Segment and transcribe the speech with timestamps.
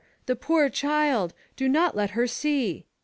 [0.25, 1.31] The poor child!
[1.55, 2.87] Do not let her see!"